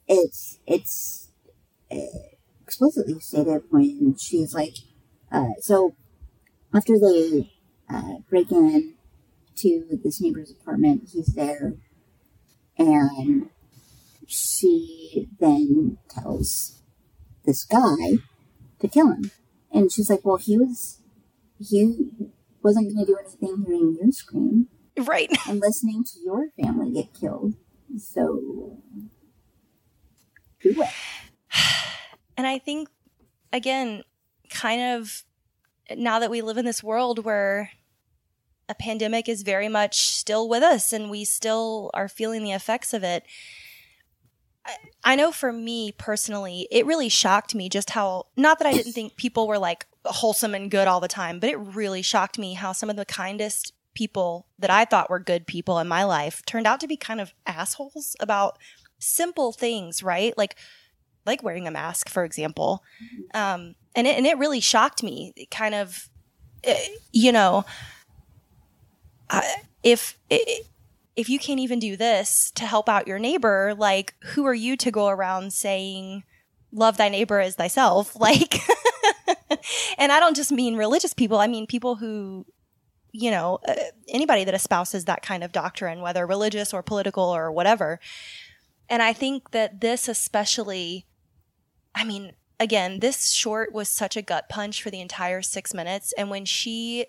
it's, 0.07 0.59
it's 0.67 1.29
uh, 1.91 1.97
explicitly 2.61 3.19
stated 3.19 3.63
when 3.69 4.15
she's 4.17 4.53
like, 4.53 4.75
uh, 5.33 5.53
so 5.59 5.95
after 6.73 6.93
they 6.99 7.51
uh, 7.89 8.19
break 8.29 8.51
in 8.51 8.93
to 9.57 9.99
this 10.03 10.21
neighbor's 10.21 10.51
apartment, 10.51 11.09
he's 11.11 11.33
there, 11.33 11.73
and 12.77 13.49
she 14.27 15.27
then 15.39 15.97
tells 16.09 16.81
this 17.45 17.65
guy 17.65 18.19
to 18.79 18.87
kill 18.87 19.11
him. 19.11 19.31
And 19.71 19.91
she's 19.91 20.09
like, 20.09 20.21
well, 20.23 20.37
he 20.37 20.57
was, 20.57 20.99
he 21.59 22.09
wasn't 22.61 22.93
going 22.93 23.05
to 23.05 23.11
do 23.11 23.17
anything 23.17 23.65
hearing 23.65 23.97
you 23.99 24.11
scream 24.11 24.67
Right. 24.97 25.29
and 25.47 25.59
listening 25.59 26.03
to 26.03 26.19
your 26.23 26.49
family 26.61 26.91
get 26.91 27.13
killed. 27.13 27.55
So, 27.97 28.79
do 30.61 30.81
it. 30.81 30.89
And 32.35 32.47
I 32.47 32.57
think, 32.57 32.89
again, 33.51 34.03
kind 34.53 34.81
of 34.81 35.24
now 35.98 36.19
that 36.19 36.31
we 36.31 36.41
live 36.41 36.57
in 36.57 36.65
this 36.65 36.83
world 36.83 37.25
where 37.25 37.72
a 38.69 38.75
pandemic 38.75 39.27
is 39.27 39.41
very 39.43 39.67
much 39.67 40.07
still 40.07 40.48
with 40.48 40.63
us 40.63 40.93
and 40.93 41.10
we 41.10 41.25
still 41.25 41.91
are 41.93 42.07
feeling 42.07 42.43
the 42.43 42.53
effects 42.53 42.93
of 42.93 43.03
it. 43.03 43.24
I- 44.65 44.77
I 45.03 45.15
know 45.15 45.31
for 45.33 45.51
me 45.51 45.91
personally, 45.91 46.67
it 46.72 46.86
really 46.86 47.10
shocked 47.10 47.53
me 47.53 47.67
just 47.67 47.89
how, 47.89 48.27
not 48.38 48.60
that 48.60 48.67
I 48.67 48.72
didn't 48.74 48.93
think 48.93 49.17
people 49.17 49.48
were 49.48 49.57
like 49.60 49.86
wholesome 50.05 50.55
and 50.55 50.72
good 50.72 50.88
all 50.88 51.01
the 51.01 51.10
time, 51.10 51.39
but 51.39 51.50
it 51.50 51.57
really 51.57 52.01
shocked 52.01 52.38
me 52.38 52.53
how 52.53 52.72
some 52.72 52.89
of 52.89 52.95
the 52.95 53.05
kindest 53.05 53.74
people 53.93 54.48
that 54.57 54.69
I 54.69 54.86
thought 54.86 55.10
were 55.10 55.19
good 55.19 55.45
people 55.45 55.77
in 55.79 55.88
my 55.88 56.03
life 56.03 56.41
turned 56.45 56.65
out 56.65 56.79
to 56.79 56.88
be 56.88 56.98
kind 56.98 57.19
of 57.19 57.33
assholes 57.45 58.15
about 58.19 58.57
simple 58.98 59.51
things, 59.51 60.01
right? 60.01 60.36
Like, 60.38 60.55
like 61.25 61.43
wearing 61.43 61.67
a 61.67 61.72
mask, 61.72 62.10
for 62.10 62.24
example. 62.24 62.81
Um, 63.33 63.75
and 63.95 64.07
it, 64.07 64.17
and 64.17 64.25
it 64.25 64.38
really 64.38 64.59
shocked 64.59 65.03
me. 65.03 65.33
It 65.35 65.51
kind 65.51 65.75
of, 65.75 66.09
eh, 66.63 66.88
you 67.12 67.31
know, 67.31 67.65
if 69.83 70.17
if 71.15 71.29
you 71.29 71.38
can't 71.38 71.59
even 71.59 71.79
do 71.79 71.95
this 71.95 72.51
to 72.55 72.65
help 72.65 72.89
out 72.89 73.07
your 73.07 73.19
neighbor, 73.19 73.73
like 73.77 74.15
who 74.23 74.45
are 74.45 74.53
you 74.53 74.75
to 74.77 74.91
go 74.91 75.07
around 75.07 75.53
saying, 75.53 76.23
"Love 76.71 76.97
thy 76.97 77.09
neighbor 77.09 77.39
as 77.39 77.55
thyself"? 77.55 78.15
Like, 78.19 78.59
and 79.97 80.12
I 80.12 80.19
don't 80.19 80.35
just 80.35 80.51
mean 80.51 80.75
religious 80.75 81.13
people. 81.13 81.38
I 81.38 81.47
mean 81.47 81.67
people 81.67 81.95
who, 81.95 82.45
you 83.12 83.31
know, 83.31 83.59
uh, 83.67 83.75
anybody 84.07 84.43
that 84.43 84.53
espouses 84.53 85.05
that 85.05 85.21
kind 85.21 85.43
of 85.43 85.51
doctrine, 85.51 86.01
whether 86.01 86.25
religious 86.25 86.73
or 86.73 86.81
political 86.81 87.23
or 87.23 87.51
whatever. 87.51 88.00
And 88.89 89.01
I 89.01 89.13
think 89.13 89.51
that 89.51 89.81
this 89.81 90.07
especially, 90.07 91.05
I 91.95 92.03
mean, 92.03 92.33
again, 92.60 93.00
this 93.00 93.31
short 93.31 93.74
was 93.74 93.89
such 93.89 94.15
a 94.15 94.22
gut 94.22 94.50
punch 94.50 94.81
for 94.81 94.89
the 94.89 95.01
entire 95.01 95.41
six 95.41 95.74
minutes. 95.74 96.13
And 96.17 96.29
when 96.29 96.45
she 96.45 97.07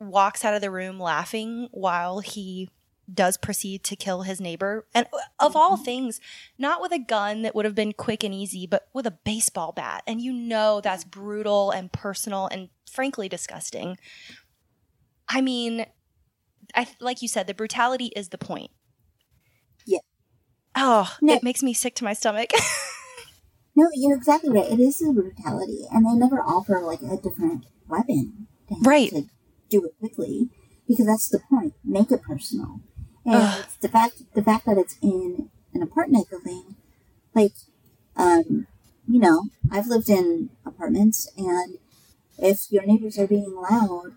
walks 0.00 0.44
out 0.44 0.54
of 0.54 0.60
the 0.60 0.70
room 0.70 1.00
laughing 1.00 1.68
while 1.72 2.20
he 2.20 2.70
does 3.12 3.36
proceed 3.36 3.82
to 3.84 3.96
kill 3.96 4.22
his 4.22 4.40
neighbor, 4.40 4.86
and 4.94 5.06
of 5.38 5.56
all 5.56 5.76
mm-hmm. 5.76 5.84
things, 5.84 6.20
not 6.58 6.82
with 6.82 6.92
a 6.92 6.98
gun 6.98 7.42
that 7.42 7.54
would 7.54 7.64
have 7.64 7.74
been 7.74 7.92
quick 7.92 8.22
and 8.22 8.34
easy, 8.34 8.66
but 8.66 8.88
with 8.92 9.06
a 9.06 9.10
baseball 9.10 9.72
bat. 9.72 10.02
And 10.06 10.20
you 10.20 10.32
know 10.32 10.80
that's 10.82 11.04
brutal 11.04 11.70
and 11.70 11.90
personal 11.90 12.48
and 12.48 12.68
frankly 12.90 13.28
disgusting. 13.28 13.96
I 15.28 15.40
mean, 15.40 15.86
I 16.74 16.86
like 17.00 17.22
you 17.22 17.28
said, 17.28 17.46
the 17.46 17.54
brutality 17.54 18.12
is 18.14 18.28
the 18.28 18.38
point. 18.38 18.70
Yeah. 19.86 20.00
Oh, 20.74 21.16
No. 21.22 21.34
it 21.34 21.42
makes 21.42 21.62
me 21.62 21.72
sick 21.72 21.94
to 21.96 22.04
my 22.04 22.12
stomach. 22.12 22.50
No, 23.78 23.88
you're 23.94 24.16
exactly 24.16 24.50
right. 24.50 24.68
It 24.72 24.80
is 24.80 25.00
a 25.00 25.12
brutality, 25.12 25.86
and 25.92 26.04
they 26.04 26.14
never 26.14 26.40
offer 26.40 26.80
like 26.80 27.00
a 27.00 27.16
different 27.16 27.66
weapon 27.86 28.48
to, 28.68 28.74
Right. 28.82 29.08
to 29.10 29.26
do 29.70 29.84
it 29.84 29.94
quickly 30.00 30.50
because 30.88 31.06
that's 31.06 31.28
the 31.28 31.38
point. 31.38 31.74
Make 31.84 32.10
it 32.10 32.22
personal, 32.22 32.80
and 33.24 33.64
the 33.80 33.88
fact 33.88 34.34
the 34.34 34.42
fact 34.42 34.66
that 34.66 34.78
it's 34.78 34.96
in 35.00 35.50
an 35.74 35.82
apartment 35.82 36.28
building, 36.28 36.74
like, 37.36 37.52
um, 38.16 38.66
you 39.06 39.20
know, 39.20 39.44
I've 39.70 39.86
lived 39.86 40.10
in 40.10 40.50
apartments, 40.66 41.30
and 41.36 41.78
if 42.36 42.72
your 42.72 42.84
neighbors 42.84 43.16
are 43.16 43.28
being 43.28 43.54
loud, 43.54 44.16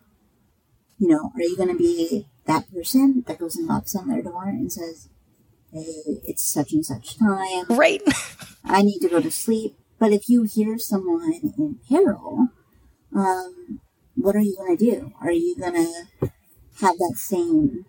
you 0.97 1.07
know, 1.07 1.31
are 1.35 1.41
you 1.41 1.55
going 1.55 1.69
to 1.69 1.77
be 1.77 2.25
that 2.45 2.65
person 2.73 3.23
that 3.27 3.37
goes 3.37 3.55
and 3.57 3.67
knocks 3.67 3.95
on 3.95 4.07
their 4.07 4.23
door 4.23 4.45
and 4.45 4.73
says, 4.73 5.07
"Hey, 5.07 5.11
it's 5.73 6.43
such 6.43 6.73
and 6.73 6.85
such 6.85 7.17
time." 7.17 7.65
right. 7.69 8.01
I 8.63 8.81
need 8.81 8.99
to 8.99 9.09
go 9.09 9.19
to 9.21 9.31
sleep. 9.31 9.77
But 9.99 10.11
if 10.11 10.29
you 10.29 10.43
hear 10.43 10.79
someone 10.79 11.33
in 11.33 11.79
peril, 11.87 12.47
um, 13.15 13.81
what 14.15 14.35
are 14.35 14.41
you 14.41 14.55
going 14.57 14.75
to 14.77 14.83
do? 14.83 15.13
Are 15.21 15.31
you 15.31 15.55
going 15.55 15.75
to 15.75 16.31
have 16.79 16.97
that 16.97 17.13
same 17.17 17.85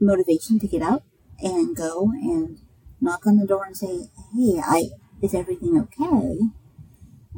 motivation 0.00 0.58
to 0.58 0.66
get 0.66 0.82
up 0.82 1.04
and 1.40 1.76
go 1.76 2.10
and 2.14 2.58
knock 3.00 3.26
on 3.26 3.36
the 3.36 3.46
door 3.46 3.64
and 3.64 3.76
say, 3.76 4.08
"Hey, 4.34 4.60
I 4.64 4.90
is 5.22 5.34
everything 5.34 5.78
okay?" 5.78 6.38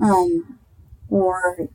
Um, 0.00 0.58
or 1.08 1.68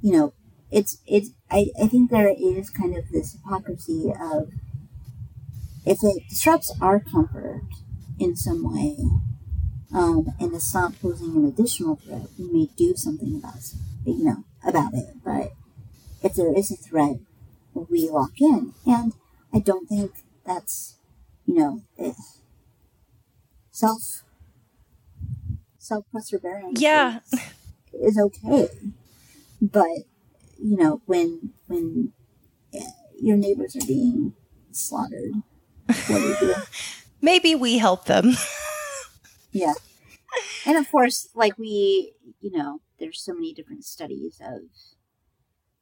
you 0.00 0.12
know, 0.12 0.32
it's 0.70 0.98
it's. 1.06 1.30
I 1.50 1.66
I 1.82 1.86
think 1.86 2.10
there 2.10 2.28
is 2.28 2.70
kind 2.70 2.96
of 2.96 3.10
this 3.10 3.32
hypocrisy 3.32 4.12
of 4.18 4.50
if 5.86 5.98
it 6.02 6.28
disrupts 6.28 6.74
our 6.80 7.00
comfort 7.00 7.62
in 8.18 8.36
some 8.36 8.64
way, 8.64 8.96
um, 9.94 10.26
and 10.40 10.54
it's 10.54 10.74
not 10.74 11.00
posing 11.00 11.36
an 11.36 11.46
additional 11.46 11.96
threat, 11.96 12.26
we 12.38 12.50
may 12.50 12.68
do 12.76 12.94
something 12.96 13.36
about 13.36 13.56
it, 13.56 14.10
you 14.10 14.24
know, 14.24 14.44
about 14.66 14.92
it. 14.94 15.14
But 15.24 15.52
if 16.22 16.34
there 16.34 16.52
is 16.56 16.72
a 16.72 16.76
threat, 16.76 17.18
we 17.72 18.10
lock 18.10 18.32
in, 18.40 18.74
and 18.84 19.12
I 19.54 19.60
don't 19.60 19.88
think 19.88 20.12
that's, 20.44 20.96
you 21.46 21.54
know, 21.54 21.82
eh, 21.98 22.12
self 23.70 24.24
self 25.78 26.04
perseverance. 26.12 26.80
Yeah. 26.80 27.20
is, 27.32 27.40
is 28.16 28.18
okay, 28.18 28.68
but 29.62 29.98
you 30.58 30.76
know, 30.76 31.00
when 31.06 31.52
when 31.68 32.12
eh, 32.74 32.80
your 33.20 33.36
neighbors 33.36 33.76
are 33.76 33.86
being 33.86 34.34
slaughtered, 34.72 35.32
what 35.86 36.06
do 36.08 36.36
do? 36.40 36.54
Maybe 37.20 37.54
we 37.54 37.78
help 37.78 38.04
them. 38.06 38.32
Yeah. 39.52 39.72
And 40.66 40.76
of 40.76 40.90
course, 40.90 41.28
like 41.34 41.56
we, 41.56 42.12
you 42.42 42.50
know, 42.50 42.80
there's 42.98 43.20
so 43.22 43.32
many 43.32 43.54
different 43.54 43.84
studies 43.86 44.38
of 44.44 44.60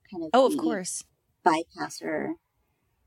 kind 0.08 0.23
of 0.23 0.30
Oh, 0.32 0.46
of 0.46 0.56
course. 0.56 1.02
bypasser. 1.44 2.34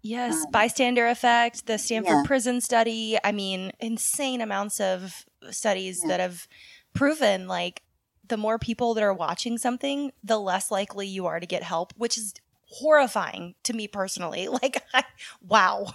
Yes, 0.01 0.43
Um, 0.43 0.51
bystander 0.51 1.07
effect, 1.07 1.65
the 1.67 1.77
Stanford 1.77 2.11
yeah. 2.11 2.23
prison 2.25 2.59
study. 2.59 3.17
I 3.23 3.31
mean, 3.31 3.71
insane 3.79 4.41
amounts 4.41 4.81
of 4.81 5.25
studies 5.51 6.01
Yeah. 6.03 6.09
that 6.09 6.19
have 6.19 6.47
proven 6.93 7.47
like 7.47 7.83
the 8.27 8.35
more 8.37 8.59
people 8.59 8.93
that 8.95 9.03
are 9.03 9.13
watching 9.13 9.57
something, 9.57 10.11
the 10.21 10.37
less 10.39 10.69
likely 10.69 11.07
you 11.07 11.27
are 11.27 11.39
to 11.39 11.45
get 11.47 11.63
help, 11.63 11.93
which 11.95 12.17
is 12.17 12.33
horrifying 12.65 13.55
to 13.63 13.71
me 13.73 13.87
personally. 13.87 14.47
Like, 14.61 14.83
I, 14.93 15.05
wow. 15.41 15.93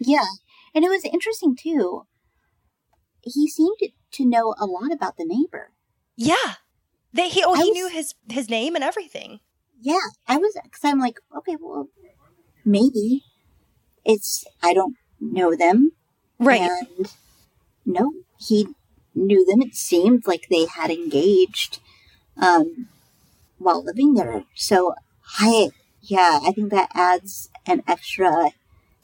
Yeah. 0.00 0.24
And 0.74 0.84
it 0.84 0.88
was 0.88 1.04
interesting 1.04 1.56
too. 1.56 2.02
He 3.22 3.48
seemed 3.48 3.78
to 4.12 4.24
know 4.24 4.54
a 4.58 4.66
lot 4.66 4.92
about 4.92 5.16
the 5.16 5.24
neighbor. 5.24 5.72
yeah. 6.16 6.54
They, 7.12 7.30
he, 7.30 7.42
oh, 7.42 7.54
I 7.54 7.62
he 7.62 7.70
was- 7.70 7.74
knew 7.74 7.88
his 7.88 8.14
his 8.30 8.50
name 8.50 8.74
and 8.74 8.84
everything. 8.84 9.40
Yeah. 9.80 10.06
I 10.28 10.36
was, 10.36 10.54
because 10.62 10.80
I'm 10.84 10.98
like, 10.98 11.18
okay, 11.38 11.56
well, 11.58 11.88
maybe 12.64 13.22
it's, 14.04 14.44
I 14.62 14.74
don't 14.74 14.96
know 15.18 15.56
them. 15.56 15.92
Right. 16.38 16.60
And 16.60 17.14
no, 17.86 18.12
he 18.38 18.68
knew 19.14 19.46
them. 19.46 19.62
It 19.62 19.74
seemed 19.74 20.26
like 20.26 20.48
they 20.50 20.66
had 20.66 20.90
engaged 20.90 21.80
um, 22.36 22.88
while 23.56 23.82
living 23.82 24.12
there. 24.14 24.44
So 24.54 24.94
I, 25.40 25.70
yeah, 26.02 26.40
I 26.42 26.52
think 26.52 26.70
that 26.70 26.90
adds 26.92 27.48
an 27.66 27.82
extra 27.88 28.50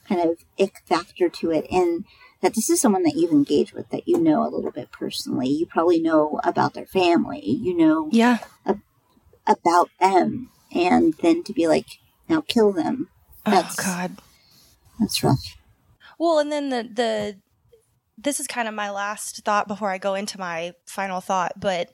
kind 0.07 0.21
of 0.21 0.43
ick 0.59 0.81
factor 0.85 1.29
to 1.29 1.51
it. 1.51 1.65
And 1.71 2.05
that 2.41 2.55
this 2.55 2.69
is 2.69 2.81
someone 2.81 3.03
that 3.03 3.15
you've 3.15 3.31
engaged 3.31 3.73
with, 3.73 3.89
that 3.89 4.07
you 4.07 4.19
know 4.19 4.43
a 4.43 4.49
little 4.49 4.71
bit 4.71 4.91
personally. 4.91 5.47
You 5.47 5.65
probably 5.65 5.99
know 5.99 6.39
about 6.43 6.73
their 6.73 6.85
family. 6.85 7.45
You 7.45 7.75
know 7.75 8.09
yeah. 8.11 8.39
about 9.47 9.89
them. 9.99 10.49
And 10.73 11.13
then 11.21 11.43
to 11.43 11.53
be 11.53 11.67
like, 11.67 11.85
now 12.27 12.41
kill 12.41 12.71
them. 12.71 13.09
Oh 13.45 13.51
That's- 13.51 13.75
God. 13.75 14.17
That's 14.99 15.23
rough. 15.23 15.57
Well, 16.19 16.39
and 16.39 16.51
then 16.51 16.69
the 16.69 16.83
the 16.83 17.37
this 18.17 18.39
is 18.39 18.47
kind 18.47 18.67
of 18.67 18.73
my 18.73 18.89
last 18.89 19.43
thought 19.43 19.67
before 19.67 19.89
I 19.89 19.97
go 19.97 20.13
into 20.13 20.39
my 20.39 20.73
final 20.85 21.19
thought, 21.19 21.53
but 21.59 21.91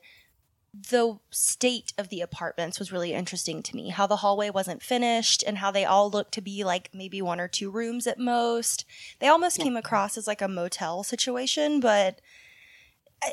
the 0.72 1.18
state 1.30 1.92
of 1.98 2.08
the 2.08 2.20
apartments 2.20 2.78
was 2.78 2.92
really 2.92 3.12
interesting 3.12 3.62
to 3.62 3.74
me. 3.74 3.88
How 3.88 4.06
the 4.06 4.16
hallway 4.16 4.50
wasn't 4.50 4.82
finished 4.82 5.42
and 5.44 5.58
how 5.58 5.70
they 5.70 5.84
all 5.84 6.10
looked 6.10 6.32
to 6.34 6.40
be 6.40 6.62
like 6.62 6.90
maybe 6.94 7.20
one 7.20 7.40
or 7.40 7.48
two 7.48 7.70
rooms 7.70 8.06
at 8.06 8.18
most. 8.18 8.84
They 9.18 9.26
almost 9.26 9.58
yeah. 9.58 9.64
came 9.64 9.76
across 9.76 10.16
as 10.16 10.26
like 10.26 10.40
a 10.40 10.48
motel 10.48 11.02
situation, 11.02 11.80
but 11.80 12.20
I, 13.22 13.30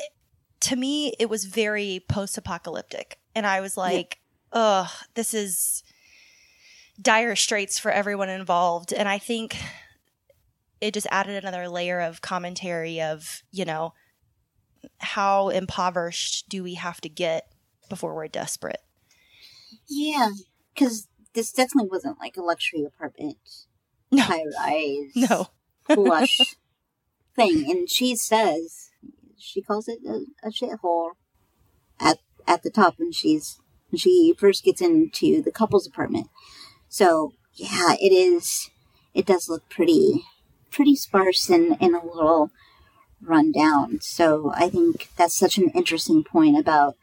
to 0.60 0.76
me, 0.76 1.14
it 1.20 1.30
was 1.30 1.44
very 1.44 2.04
post 2.08 2.36
apocalyptic. 2.36 3.18
And 3.34 3.46
I 3.46 3.60
was 3.60 3.76
like, 3.76 4.18
yeah. 4.52 4.60
ugh, 4.60 4.90
this 5.14 5.32
is 5.32 5.84
dire 7.00 7.36
straits 7.36 7.78
for 7.78 7.92
everyone 7.92 8.28
involved. 8.28 8.92
And 8.92 9.08
I 9.08 9.18
think 9.18 9.56
it 10.80 10.94
just 10.94 11.06
added 11.10 11.44
another 11.44 11.68
layer 11.68 12.00
of 12.00 12.20
commentary 12.20 13.00
of, 13.00 13.42
you 13.52 13.64
know, 13.64 13.94
how 14.98 15.48
impoverished 15.48 16.48
do 16.48 16.62
we 16.62 16.74
have 16.74 17.00
to 17.00 17.08
get 17.08 17.52
before 17.88 18.14
we're 18.14 18.28
desperate? 18.28 18.80
Yeah, 19.88 20.30
because 20.74 21.08
this 21.34 21.52
definitely 21.52 21.90
wasn't 21.90 22.18
like 22.18 22.36
a 22.36 22.42
luxury 22.42 22.84
apartment, 22.84 23.38
no. 24.10 24.22
high 24.22 24.44
rise, 24.58 25.12
no 25.14 25.48
plush 25.86 26.56
thing. 27.36 27.70
And 27.70 27.88
she 27.88 28.16
says 28.16 28.90
she 29.36 29.62
calls 29.62 29.88
it 29.88 30.00
a, 30.06 30.24
a 30.46 30.50
shithole 30.50 31.12
at 32.00 32.18
at 32.46 32.62
the 32.62 32.70
top 32.70 32.94
when 32.98 33.12
she's 33.12 33.58
when 33.90 33.98
she 33.98 34.34
first 34.38 34.64
gets 34.64 34.80
into 34.80 35.42
the 35.42 35.52
couple's 35.52 35.86
apartment. 35.86 36.28
So 36.88 37.32
yeah, 37.54 37.94
it 38.00 38.12
is. 38.12 38.70
It 39.14 39.26
does 39.26 39.48
look 39.48 39.68
pretty 39.68 40.24
pretty 40.70 40.96
sparse 40.96 41.48
and, 41.48 41.76
and 41.80 41.94
a 41.94 42.04
little 42.04 42.50
run 43.22 43.52
down. 43.52 43.98
So 44.00 44.52
I 44.54 44.68
think 44.68 45.08
that's 45.16 45.36
such 45.36 45.58
an 45.58 45.70
interesting 45.74 46.24
point 46.24 46.58
about 46.58 46.96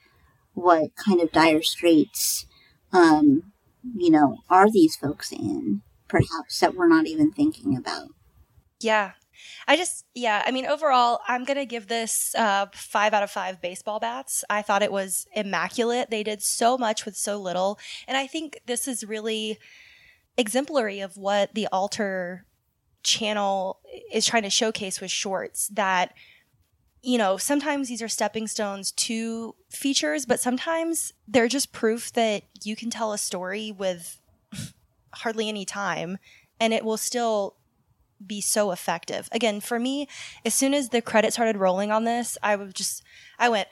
what 0.54 0.96
kind 0.96 1.22
of 1.22 1.32
dire 1.32 1.62
straits, 1.62 2.46
um, 2.92 3.52
you 3.96 4.10
know, 4.10 4.38
are 4.50 4.72
these 4.72 4.96
folks 4.96 5.32
in, 5.32 5.82
perhaps 6.08 6.60
that 6.60 6.76
we're 6.76 6.88
not 6.88 7.08
even 7.08 7.32
thinking 7.32 7.76
about. 7.76 8.10
Yeah. 8.80 9.12
I 9.68 9.76
just, 9.76 10.06
yeah, 10.14 10.44
I 10.46 10.52
mean, 10.52 10.66
overall, 10.66 11.20
I'm 11.28 11.44
going 11.44 11.58
to 11.58 11.66
give 11.66 11.88
this 11.88 12.34
uh, 12.36 12.68
five 12.74 13.14
out 13.14 13.24
of 13.24 13.32
five 13.32 13.62
baseball 13.62 14.00
bats. 14.00 14.44
I 14.50 14.62
thought 14.62 14.84
it 14.84 14.92
was 14.92 15.28
immaculate. 15.36 16.10
They 16.10 16.24
did 16.24 16.42
so 16.42 16.78
much 16.78 17.06
with 17.06 17.16
so 17.16 17.38
little. 17.38 17.78
And 18.08 18.16
I 18.16 18.28
think 18.28 18.62
this 18.66 18.88
is 18.88 19.04
really 19.04 19.58
exemplary 20.38 21.00
of 21.00 21.18
what 21.18 21.54
the 21.54 21.68
Alter 21.72 22.46
channel 23.06 23.80
is 24.12 24.26
trying 24.26 24.44
to 24.44 24.50
showcase 24.50 25.00
with 25.00 25.12
shorts 25.12 25.68
that 25.70 26.14
you 27.02 27.18
know 27.18 27.38
sometimes 27.38 27.88
these 27.88 28.02
are 28.02 28.10
stepping 28.10 28.48
stones 28.48 28.92
to 28.92 29.56
features 29.70 30.26
but 30.26 30.40
sometimes 30.40 31.14
they're 31.28 31.48
just 31.48 31.72
proof 31.72 32.12
that 32.14 32.44
you 32.64 32.76
can 32.76 32.90
tell 32.90 33.14
a 33.14 33.18
story 33.18 33.72
with 33.72 34.20
hardly 35.14 35.48
any 35.48 35.64
time 35.64 36.18
and 36.60 36.74
it 36.74 36.84
will 36.84 36.98
still 36.98 37.56
be 38.26 38.42
so 38.42 38.72
effective. 38.72 39.30
Again 39.32 39.62
for 39.62 39.78
me 39.78 40.08
as 40.44 40.56
soon 40.56 40.74
as 40.74 40.90
the 40.90 41.02
credit 41.02 41.32
started 41.34 41.58
rolling 41.58 41.92
on 41.92 42.06
this 42.06 42.38
i 42.42 42.56
was 42.56 42.74
just 42.74 43.04
i 43.38 43.50
went 43.50 43.68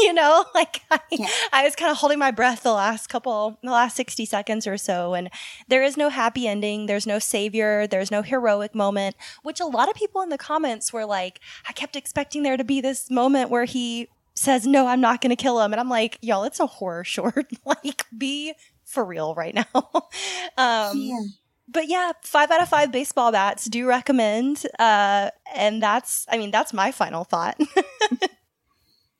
you 0.02 0.12
know, 0.12 0.44
like 0.54 0.82
I, 0.90 1.00
yeah. 1.10 1.28
I 1.52 1.64
was 1.64 1.74
kind 1.74 1.90
of 1.90 1.98
holding 1.98 2.18
my 2.18 2.30
breath 2.30 2.62
the 2.62 2.72
last 2.72 3.08
couple, 3.08 3.58
the 3.62 3.70
last 3.70 3.96
60 3.96 4.24
seconds 4.24 4.66
or 4.66 4.76
so. 4.76 5.14
And 5.14 5.30
there 5.68 5.82
is 5.82 5.96
no 5.96 6.08
happy 6.08 6.46
ending. 6.46 6.86
There's 6.86 7.06
no 7.06 7.18
savior. 7.18 7.86
There's 7.86 8.10
no 8.10 8.22
heroic 8.22 8.74
moment, 8.74 9.16
which 9.42 9.60
a 9.60 9.66
lot 9.66 9.88
of 9.88 9.94
people 9.94 10.22
in 10.22 10.28
the 10.28 10.38
comments 10.38 10.92
were 10.92 11.06
like, 11.06 11.40
I 11.68 11.72
kept 11.72 11.96
expecting 11.96 12.42
there 12.42 12.56
to 12.56 12.64
be 12.64 12.80
this 12.80 13.10
moment 13.10 13.50
where 13.50 13.64
he 13.64 14.08
says, 14.34 14.66
no, 14.66 14.86
I'm 14.86 15.00
not 15.00 15.20
going 15.20 15.30
to 15.30 15.42
kill 15.42 15.60
him. 15.60 15.72
And 15.72 15.80
I'm 15.80 15.88
like, 15.90 16.18
y'all, 16.22 16.44
it's 16.44 16.60
a 16.60 16.66
horror 16.66 17.04
short. 17.04 17.46
like 17.64 18.04
be 18.16 18.54
for 18.84 19.04
real 19.04 19.34
right 19.34 19.54
now. 19.54 19.66
um, 20.56 20.96
yeah 20.96 21.20
but 21.72 21.88
yeah, 21.88 22.12
five 22.22 22.50
out 22.50 22.60
of 22.60 22.68
five 22.68 22.90
baseball 22.90 23.32
bats 23.32 23.66
do 23.66 23.86
recommend. 23.86 24.66
Uh, 24.78 25.30
and 25.54 25.82
that's, 25.82 26.26
I 26.28 26.36
mean, 26.36 26.50
that's 26.50 26.72
my 26.72 26.90
final 26.90 27.24
thought. 27.24 27.60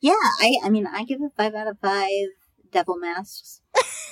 Yeah, 0.00 0.12
I 0.40 0.56
I 0.64 0.70
mean 0.70 0.86
I 0.86 1.04
give 1.04 1.20
it 1.20 1.32
five 1.36 1.54
out 1.54 1.66
of 1.66 1.78
five 1.80 2.28
devil 2.72 2.96
masks, 2.96 3.60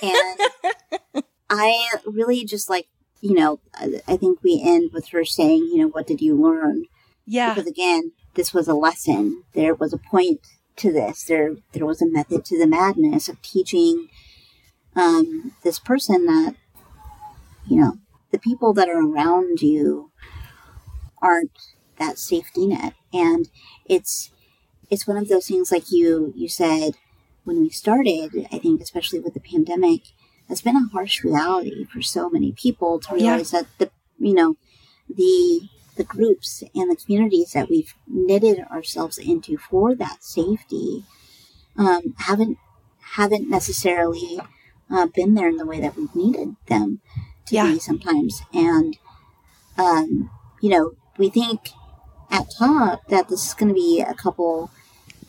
and 0.01 1.23
I 1.49 1.89
really 2.05 2.45
just 2.45 2.69
like 2.69 2.87
you 3.21 3.33
know 3.33 3.59
I, 3.73 4.01
I 4.07 4.17
think 4.17 4.39
we 4.43 4.61
end 4.63 4.91
with 4.93 5.09
her 5.09 5.25
saying 5.25 5.69
you 5.71 5.77
know 5.77 5.87
what 5.87 6.07
did 6.07 6.21
you 6.21 6.39
learn? 6.39 6.85
Yeah, 7.25 7.53
because 7.53 7.69
again 7.69 8.11
this 8.35 8.53
was 8.53 8.67
a 8.67 8.73
lesson. 8.73 9.43
There 9.53 9.73
was 9.73 9.93
a 9.93 9.97
point 9.97 10.41
to 10.77 10.91
this. 10.91 11.23
There 11.23 11.55
there 11.73 11.85
was 11.85 12.01
a 12.01 12.09
method 12.09 12.45
to 12.45 12.59
the 12.59 12.67
madness 12.67 13.27
of 13.27 13.41
teaching 13.41 14.09
um, 14.95 15.53
this 15.63 15.79
person 15.79 16.25
that 16.25 16.55
you 17.67 17.79
know 17.79 17.97
the 18.31 18.39
people 18.39 18.73
that 18.73 18.89
are 18.89 19.01
around 19.01 19.61
you 19.61 20.11
aren't 21.21 21.57
that 21.97 22.19
safety 22.19 22.67
net, 22.67 22.93
and 23.11 23.49
it's 23.85 24.31
it's 24.89 25.07
one 25.07 25.17
of 25.17 25.27
those 25.27 25.47
things 25.47 25.71
like 25.71 25.91
you 25.91 26.33
you 26.35 26.47
said 26.47 26.93
when 27.43 27.59
we 27.61 27.69
started 27.69 28.47
i 28.51 28.57
think 28.59 28.81
especially 28.81 29.19
with 29.19 29.33
the 29.33 29.39
pandemic 29.39 30.01
has 30.47 30.61
been 30.61 30.75
a 30.75 30.89
harsh 30.91 31.23
reality 31.23 31.85
for 31.85 32.01
so 32.01 32.29
many 32.29 32.51
people 32.51 32.99
to 32.99 33.13
realize 33.13 33.53
yeah. 33.53 33.61
that 33.61 33.69
the 33.77 33.91
you 34.19 34.33
know 34.33 34.55
the 35.07 35.69
the 35.95 36.03
groups 36.03 36.63
and 36.73 36.89
the 36.89 36.95
communities 36.95 37.51
that 37.51 37.69
we've 37.69 37.93
knitted 38.07 38.59
ourselves 38.71 39.17
into 39.17 39.57
for 39.57 39.93
that 39.95 40.23
safety 40.23 41.03
um, 41.77 42.15
haven't 42.19 42.57
haven't 43.15 43.49
necessarily 43.49 44.39
uh, 44.89 45.07
been 45.07 45.33
there 45.33 45.49
in 45.49 45.57
the 45.57 45.65
way 45.65 45.79
that 45.79 45.95
we've 45.95 46.15
needed 46.15 46.55
them 46.67 47.01
to 47.45 47.55
yeah. 47.55 47.65
be 47.65 47.79
sometimes 47.79 48.41
and 48.53 48.97
um, 49.77 50.29
you 50.61 50.69
know 50.69 50.93
we 51.17 51.29
think 51.29 51.69
at 52.31 52.45
top 52.57 53.01
that 53.09 53.27
this 53.27 53.47
is 53.47 53.53
going 53.53 53.69
to 53.69 53.73
be 53.73 54.01
a 54.01 54.13
couple 54.13 54.71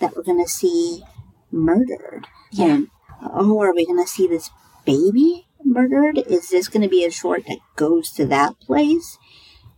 that 0.01 0.17
we're 0.17 0.23
going 0.23 0.43
to 0.43 0.51
see 0.51 1.03
murdered. 1.51 2.27
Yeah. 2.51 2.67
And, 2.67 2.89
oh, 3.23 3.61
are 3.61 3.75
we 3.75 3.87
going 3.87 4.03
to 4.03 4.11
see 4.11 4.27
this 4.27 4.51
baby 4.85 5.47
murdered? 5.65 6.19
Is 6.19 6.49
this 6.49 6.69
going 6.69 6.83
to 6.83 6.89
be 6.89 7.05
a 7.05 7.11
short 7.11 7.45
that 7.47 7.59
goes 7.77 8.11
to 8.13 8.27
that 8.27 8.59
place? 8.61 9.19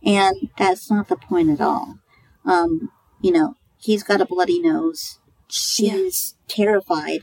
And 0.03 0.49
that's 0.57 0.89
not 0.89 1.07
the 1.07 1.15
point 1.15 1.49
at 1.49 1.61
all. 1.61 1.99
Um, 2.45 2.91
you 3.21 3.31
know, 3.31 3.55
he's 3.77 4.03
got 4.03 4.21
a 4.21 4.25
bloody 4.25 4.59
nose. 4.59 5.19
She's 5.49 6.35
yeah. 6.47 6.55
terrified, 6.55 7.21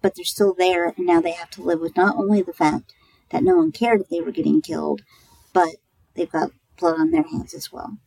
but 0.00 0.14
they're 0.14 0.24
still 0.24 0.54
there, 0.54 0.94
and 0.96 1.06
now 1.06 1.20
they 1.20 1.32
have 1.32 1.50
to 1.50 1.62
live 1.62 1.80
with 1.80 1.96
not 1.96 2.16
only 2.16 2.40
the 2.40 2.52
fact 2.52 2.94
that 3.30 3.42
no 3.42 3.56
one 3.56 3.72
cared 3.72 4.00
if 4.00 4.08
they 4.08 4.20
were 4.20 4.30
getting 4.30 4.62
killed, 4.62 5.02
but 5.52 5.76
they've 6.14 6.30
got 6.30 6.52
blood 6.78 6.98
on 6.98 7.10
their 7.10 7.24
hands 7.24 7.52
as 7.52 7.72
well. 7.72 7.98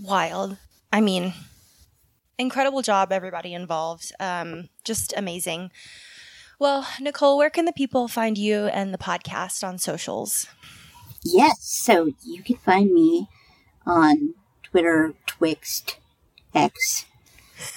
Wild. 0.00 0.56
I 0.92 1.00
mean, 1.00 1.34
incredible 2.42 2.82
job, 2.82 3.12
everybody 3.12 3.54
involved. 3.54 4.12
Um, 4.20 4.68
just 4.84 5.14
amazing. 5.16 5.70
Well, 6.58 6.86
Nichole, 7.00 7.38
where 7.38 7.50
can 7.50 7.64
the 7.64 7.72
people 7.72 8.06
find 8.06 8.36
you 8.36 8.66
and 8.66 8.92
the 8.92 8.98
podcast 8.98 9.66
on 9.66 9.78
socials? 9.78 10.46
Yes, 11.24 11.56
so 11.60 12.10
you 12.22 12.42
can 12.42 12.56
find 12.56 12.92
me 12.92 13.28
on 13.86 14.34
Twitter, 14.62 15.14
Twixt, 15.26 15.98
X. 16.54 17.06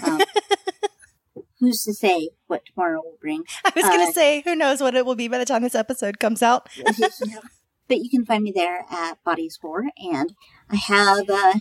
Um, 0.03 0.21
who's 1.59 1.83
to 1.83 1.93
say 1.93 2.29
what 2.47 2.63
tomorrow 2.65 3.01
will 3.03 3.17
bring? 3.19 3.43
I 3.63 3.71
was 3.75 3.85
going 3.85 4.05
to 4.05 4.09
uh, 4.09 4.13
say, 4.13 4.41
who 4.41 4.55
knows 4.55 4.81
what 4.81 4.95
it 4.95 5.05
will 5.05 5.15
be 5.15 5.27
by 5.27 5.37
the 5.37 5.45
time 5.45 5.63
this 5.63 5.75
episode 5.75 6.19
comes 6.19 6.41
out. 6.41 6.69
but 7.87 7.97
you 7.97 8.09
can 8.09 8.25
find 8.25 8.43
me 8.43 8.51
there 8.53 8.85
at 8.89 9.23
Bodies 9.23 9.57
Horror, 9.61 9.89
and 9.97 10.33
I 10.69 10.75
have 10.75 11.29
uh, 11.29 11.53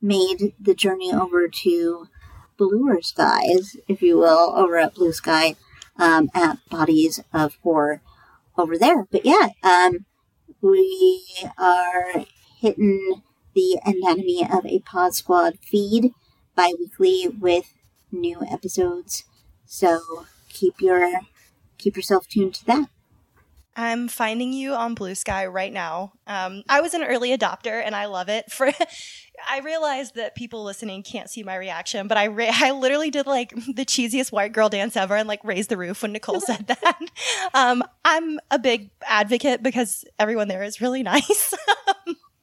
made 0.00 0.54
the 0.60 0.74
journey 0.74 1.12
over 1.12 1.48
to 1.48 2.08
bluer 2.56 3.00
skies, 3.02 3.76
if 3.88 4.02
you 4.02 4.18
will, 4.18 4.54
over 4.56 4.76
at 4.78 4.94
Blue 4.94 5.12
Sky 5.12 5.56
um, 5.98 6.30
at 6.34 6.58
Bodies 6.68 7.20
of 7.32 7.56
Horror 7.62 8.00
over 8.56 8.78
there. 8.78 9.06
But 9.10 9.24
yeah, 9.24 9.48
um, 9.62 10.04
we 10.60 11.24
are 11.58 12.24
hitting 12.58 13.22
the 13.54 13.78
Anatomy 13.84 14.46
of 14.50 14.66
a 14.66 14.80
Pod 14.80 15.14
Squad 15.14 15.58
feed 15.60 16.12
bi 16.54 16.72
weekly 16.78 17.28
with 17.28 17.72
new 18.10 18.40
episodes. 18.50 19.24
So 19.66 20.00
keep 20.48 20.80
your 20.80 21.20
keep 21.78 21.96
yourself 21.96 22.28
tuned 22.28 22.54
to 22.54 22.66
that. 22.66 22.88
I'm 23.76 24.06
finding 24.06 24.52
you 24.52 24.74
on 24.74 24.94
Blue 24.94 25.16
Sky 25.16 25.46
right 25.46 25.72
now. 25.72 26.12
Um, 26.28 26.62
I 26.68 26.80
was 26.80 26.94
an 26.94 27.02
early 27.02 27.36
adopter, 27.36 27.82
and 27.84 27.94
I 27.96 28.06
love 28.06 28.28
it. 28.28 28.50
For 28.52 28.70
I 29.48 29.60
realized 29.60 30.14
that 30.16 30.34
people 30.34 30.64
listening 30.64 31.02
can't 31.02 31.28
see 31.30 31.42
my 31.42 31.56
reaction, 31.56 32.08
but 32.08 32.16
I 32.18 32.28
ra- 32.28 32.46
I 32.52 32.70
literally 32.72 33.10
did 33.10 33.26
like 33.26 33.50
the 33.50 33.84
cheesiest 33.84 34.32
white 34.32 34.52
girl 34.52 34.68
dance 34.68 34.96
ever 34.96 35.16
and 35.16 35.28
like 35.28 35.42
raised 35.44 35.68
the 35.70 35.76
roof 35.76 36.02
when 36.02 36.12
Nichole 36.14 36.40
said 36.40 36.66
that. 36.68 37.00
Um, 37.54 37.82
I'm 38.04 38.38
a 38.50 38.58
big 38.58 38.90
advocate 39.06 39.62
because 39.62 40.04
everyone 40.18 40.48
there 40.48 40.62
is 40.62 40.80
really 40.80 41.02
nice. 41.14 41.54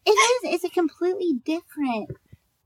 it 0.06 0.10
is. 0.10 0.40
It's 0.56 0.64
a 0.64 0.70
completely 0.70 1.34
different 1.46 2.12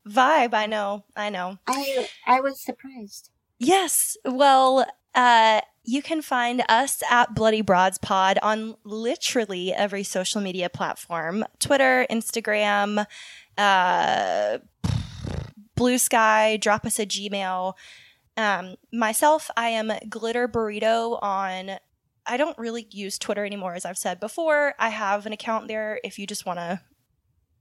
vibe. 0.07 0.53
I 0.53 0.65
know. 0.65 1.03
I 1.15 1.29
know. 1.29 1.57
I 1.67 2.07
I 2.25 2.41
was 2.41 2.61
surprised. 2.61 3.29
Yes. 3.59 4.17
Well, 4.25 4.85
uh, 5.13 5.61
you 5.85 6.01
can 6.01 6.21
find 6.21 6.63
us 6.67 7.01
at 7.09 7.33
Bloody 7.35 7.61
Broads 7.61 7.97
Pod 7.97 8.37
on 8.41 8.75
literally 8.83 9.71
every 9.73 10.03
social 10.03 10.41
media 10.41 10.67
platform 10.69 11.45
Twitter, 11.59 12.05
Instagram, 12.09 13.05
uh, 13.57 14.59
Blue 15.75 15.97
Sky, 15.97 16.57
drop 16.57 16.85
us 16.85 16.99
a 16.99 17.05
Gmail. 17.05 17.73
Um, 18.37 18.75
myself, 18.91 19.49
I 19.55 19.69
am 19.69 19.91
Glitter 20.09 20.47
Burrito 20.47 21.17
on. 21.21 21.77
I 22.25 22.37
don't 22.37 22.57
really 22.57 22.87
use 22.89 23.19
Twitter 23.19 23.45
anymore, 23.45 23.75
as 23.75 23.85
I've 23.85 23.97
said 23.97 24.19
before. 24.19 24.73
I 24.79 24.89
have 24.89 25.25
an 25.25 25.33
account 25.33 25.67
there 25.67 25.99
if 26.03 26.17
you 26.17 26.25
just 26.25 26.45
want 26.45 26.59
to 26.59 26.81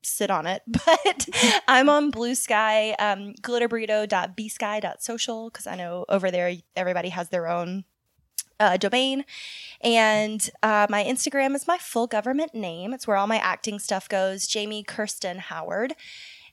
sit 0.03 0.31
on 0.31 0.47
it. 0.47 0.63
But 0.87 1.29
I'm 1.69 1.89
on 1.89 2.11
Blue 2.11 2.35
Sky, 2.35 2.93
um, 2.93 3.35
glitterburrito.bsky.social, 3.43 5.51
because 5.51 5.67
I 5.67 5.77
know 5.77 6.05
over 6.09 6.31
there 6.31 6.55
everybody 6.77 7.09
has 7.11 7.29
their 7.31 7.49
own 7.49 7.85
uh, 8.65 8.77
domain. 8.77 9.25
And 9.81 10.49
uh, 10.63 10.87
my 10.89 11.05
Instagram 11.05 11.55
is 11.55 11.69
my 11.69 11.79
full 11.79 12.07
government 12.07 12.55
name. 12.55 12.95
It's 12.95 13.07
where 13.07 13.17
all 13.17 13.27
my 13.27 13.39
acting 13.39 13.79
stuff 13.79 14.09
goes 14.09 14.47
Jamie 14.47 14.83
Kirsten 14.83 15.39
Howard. 15.39 15.95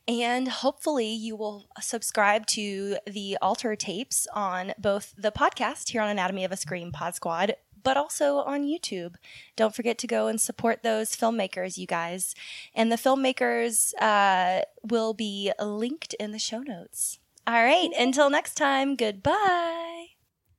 And 0.08 0.48
hopefully, 0.48 1.08
you 1.08 1.36
will 1.36 1.68
subscribe 1.80 2.46
to 2.48 2.98
the 3.06 3.38
Alter 3.42 3.76
tapes 3.76 4.28
on 4.34 4.74
both 4.78 5.14
the 5.18 5.32
podcast 5.32 5.90
here 5.90 6.02
on 6.02 6.10
Anatomy 6.10 6.44
of 6.44 6.52
a 6.52 6.58
Scream 6.58 6.92
Pod 6.92 7.16
Squad, 7.16 7.54
but 7.84 7.98
also 7.98 8.38
on 8.38 8.64
YouTube. 8.64 9.16
Don't 9.56 9.76
forget 9.76 9.98
to 10.00 10.08
go 10.08 10.28
and 10.28 10.42
support 10.42 10.84
those 10.84 11.16
filmmakers, 11.16 11.78
you 11.78 11.86
guys. 11.86 12.36
And 12.74 12.92
the 12.92 12.96
filmmakers 12.98 13.94
uh, 14.02 14.64
will 14.84 15.14
be 15.14 15.52
linked 15.62 16.16
in 16.16 16.32
the 16.32 16.40
show 16.40 16.60
notes. 16.60 17.20
All 17.48 17.64
right, 17.64 17.90
until 17.98 18.30
next 18.30 18.56
time, 18.56 18.96
goodbye. 18.96 20.08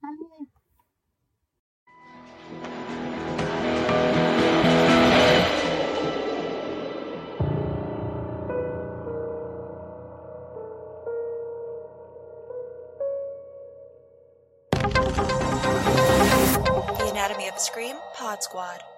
The 0.02 0.08
Anatomy 17.22 17.46
of 17.46 17.54
a 17.54 17.60
Scream 17.60 17.96
Pod 18.14 18.42
Squad. 18.42 18.91